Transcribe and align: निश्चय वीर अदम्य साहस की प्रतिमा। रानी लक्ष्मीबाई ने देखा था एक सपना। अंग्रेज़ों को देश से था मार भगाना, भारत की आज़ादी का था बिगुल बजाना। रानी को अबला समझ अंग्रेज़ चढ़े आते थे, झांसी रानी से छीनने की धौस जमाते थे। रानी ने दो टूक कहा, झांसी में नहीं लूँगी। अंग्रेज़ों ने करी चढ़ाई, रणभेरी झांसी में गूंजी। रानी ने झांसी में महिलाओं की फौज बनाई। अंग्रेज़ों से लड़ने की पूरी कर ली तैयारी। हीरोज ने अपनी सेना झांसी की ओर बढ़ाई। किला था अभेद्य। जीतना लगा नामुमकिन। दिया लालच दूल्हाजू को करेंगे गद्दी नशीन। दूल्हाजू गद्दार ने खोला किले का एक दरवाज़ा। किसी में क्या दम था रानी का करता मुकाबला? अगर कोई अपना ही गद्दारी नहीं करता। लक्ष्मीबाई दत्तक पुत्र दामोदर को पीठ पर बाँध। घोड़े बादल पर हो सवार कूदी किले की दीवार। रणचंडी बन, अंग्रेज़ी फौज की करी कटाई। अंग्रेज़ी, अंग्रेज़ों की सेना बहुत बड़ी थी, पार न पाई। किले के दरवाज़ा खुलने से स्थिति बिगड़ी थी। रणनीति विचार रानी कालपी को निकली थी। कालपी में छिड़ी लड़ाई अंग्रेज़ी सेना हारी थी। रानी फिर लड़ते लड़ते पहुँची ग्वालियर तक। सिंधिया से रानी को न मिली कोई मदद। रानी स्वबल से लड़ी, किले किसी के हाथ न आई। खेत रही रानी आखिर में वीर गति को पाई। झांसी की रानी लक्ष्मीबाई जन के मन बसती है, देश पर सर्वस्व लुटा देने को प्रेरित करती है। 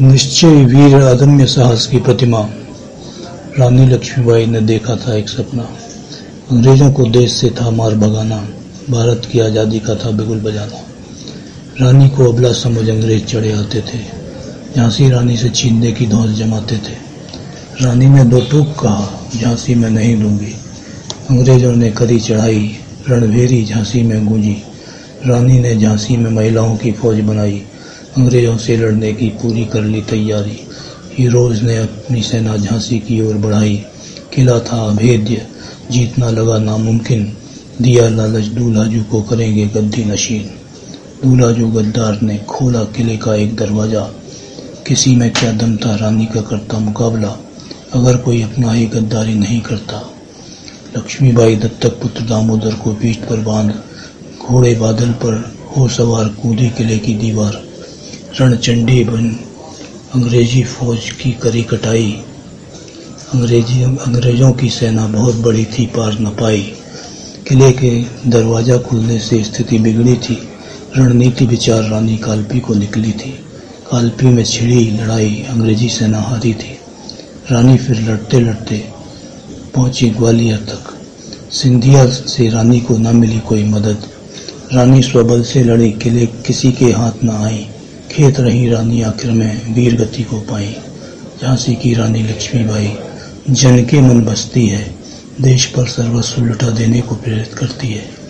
निश्चय 0.00 0.64
वीर 0.64 0.94
अदम्य 0.94 1.46
साहस 1.46 1.86
की 1.86 1.98
प्रतिमा। 2.00 2.38
रानी 3.58 3.86
लक्ष्मीबाई 3.86 4.46
ने 4.46 4.60
देखा 4.60 4.96
था 4.96 5.14
एक 5.14 5.28
सपना। 5.28 5.62
अंग्रेज़ों 6.52 6.92
को 6.92 7.04
देश 7.04 7.32
से 7.32 7.50
था 7.50 7.70
मार 7.70 7.94
भगाना, 7.94 8.36
भारत 8.90 9.28
की 9.32 9.40
आज़ादी 9.40 9.78
का 9.78 9.94
था 9.94 10.10
बिगुल 10.10 10.40
बजाना। 10.40 10.80
रानी 11.80 12.08
को 12.08 12.32
अबला 12.32 12.52
समझ 12.52 12.88
अंग्रेज़ 12.88 13.24
चढ़े 13.24 13.52
आते 13.52 13.80
थे, 13.80 13.98
झांसी 14.76 15.10
रानी 15.10 15.36
से 15.36 15.50
छीनने 15.50 15.92
की 15.92 16.06
धौस 16.06 16.30
जमाते 16.30 16.76
थे। 16.76 16.94
रानी 17.84 18.06
ने 18.06 18.24
दो 18.24 18.40
टूक 18.40 18.66
कहा, 18.66 19.28
झांसी 19.40 19.74
में 19.74 19.90
नहीं 19.90 20.16
लूँगी। 20.16 20.54
अंग्रेज़ों 21.30 21.72
ने 21.72 21.90
करी 21.90 22.20
चढ़ाई, 22.20 22.76
रणभेरी 23.08 23.64
झांसी 23.64 24.02
में 24.02 24.26
गूंजी। 24.26 24.56
रानी 25.26 25.58
ने 25.58 25.76
झांसी 25.76 26.16
में 26.16 26.30
महिलाओं 26.30 26.76
की 26.76 26.92
फौज 26.92 27.20
बनाई। 27.20 27.62
अंग्रेज़ों 28.18 28.56
से 28.56 28.76
लड़ने 28.76 29.12
की 29.12 29.28
पूरी 29.28 29.64
कर 29.64 29.82
ली 29.82 30.02
तैयारी। 30.02 30.58
हीरोज 31.18 31.62
ने 31.62 31.76
अपनी 31.76 32.22
सेना 32.22 32.56
झांसी 32.56 32.98
की 32.98 33.20
ओर 33.20 33.34
बढ़ाई। 33.34 33.84
किला 34.34 34.58
था 34.58 34.90
अभेद्य। 34.90 35.46
जीतना 35.90 36.30
लगा 36.30 36.58
नामुमकिन। 36.58 37.36
दिया 37.82 38.08
लालच 38.08 38.44
दूल्हाजू 38.44 39.02
को 39.02 39.22
करेंगे 39.22 39.66
गद्दी 39.66 40.04
नशीन। 40.04 40.50
दूल्हाजू 41.24 41.68
गद्दार 41.68 42.22
ने 42.22 42.38
खोला 42.38 42.84
किले 42.84 43.16
का 43.16 43.34
एक 43.34 43.56
दरवाज़ा। 43.56 44.10
किसी 44.86 45.16
में 45.16 45.30
क्या 45.30 45.52
दम 45.52 45.76
था 45.76 45.96
रानी 45.96 46.26
का 46.26 46.40
करता 46.40 46.78
मुकाबला? 46.78 47.36
अगर 47.94 48.16
कोई 48.16 48.42
अपना 48.42 48.72
ही 48.72 48.86
गद्दारी 48.86 49.34
नहीं 49.34 49.60
करता। 49.60 50.10
लक्ष्मीबाई 50.96 51.56
दत्तक 51.56 52.00
पुत्र 52.02 52.24
दामोदर 52.24 52.74
को 52.74 52.94
पीठ 52.94 53.18
पर 53.18 53.36
बाँध। 53.36 53.74
घोड़े 54.40 54.74
बादल 54.74 55.10
पर 55.10 55.56
हो 55.76 55.88
सवार 55.88 56.28
कूदी 56.28 56.68
किले 56.68 56.98
की 56.98 57.14
दीवार। 57.14 57.71
रणचंडी 58.40 59.04
बन, 59.04 59.28
अंग्रेज़ी 60.14 60.64
फौज 60.64 61.10
की 61.10 61.32
करी 61.32 61.62
कटाई। 61.62 62.12
अंग्रेज़ी, 63.34 63.82
अंग्रेज़ों 63.82 64.52
की 64.52 64.70
सेना 64.70 65.06
बहुत 65.06 65.34
बड़ी 65.34 65.64
थी, 65.64 65.86
पार 65.86 66.18
न 66.20 66.26
पाई। 66.26 66.72
किले 67.48 67.72
के 67.72 68.04
दरवाज़ा 68.30 68.78
खुलने 68.78 69.18
से 69.18 69.44
स्थिति 69.44 69.78
बिगड़ी 69.78 70.14
थी। 70.14 70.48
रणनीति 70.96 71.46
विचार 71.46 71.82
रानी 71.82 72.16
कालपी 72.16 72.60
को 72.60 72.74
निकली 72.74 73.12
थी। 73.12 73.30
कालपी 73.90 74.26
में 74.26 74.44
छिड़ी 74.44 74.90
लड़ाई 74.90 75.44
अंग्रेज़ी 75.50 75.88
सेना 75.88 76.20
हारी 76.20 76.54
थी। 76.54 76.78
रानी 77.50 77.76
फिर 77.78 78.00
लड़ते 78.00 78.40
लड़ते 78.40 78.84
पहुँची 79.74 80.10
ग्वालियर 80.10 80.56
तक। 80.56 80.98
सिंधिया 81.52 82.06
से 82.06 82.48
रानी 82.48 82.80
को 82.80 82.98
न 82.98 83.16
मिली 83.16 83.40
कोई 83.40 83.64
मदद। 83.64 84.02
रानी 84.72 85.02
स्वबल 85.02 85.42
से 85.42 85.64
लड़ी, 85.64 85.92
किले 85.92 86.26
किसी 86.26 86.72
के 86.72 86.86
हाथ 86.86 87.24
न 87.24 87.30
आई। 87.30 87.66
खेत 88.12 88.40
रही 88.40 88.68
रानी 88.68 89.02
आखिर 89.02 89.30
में 89.30 89.74
वीर 89.74 89.94
गति 89.96 90.22
को 90.22 90.40
पाई। 90.40 90.76
झांसी 91.42 91.74
की 91.74 91.94
रानी 91.94 92.22
लक्ष्मीबाई 92.22 92.96
जन 93.50 93.84
के 93.84 94.00
मन 94.00 94.20
बसती 94.20 94.66
है, 94.66 94.94
देश 95.40 95.66
पर 95.66 95.86
सर्वस्व 95.86 96.42
लुटा 96.42 96.70
देने 96.70 97.00
को 97.00 97.14
प्रेरित 97.14 97.54
करती 97.54 97.88
है। 97.88 98.21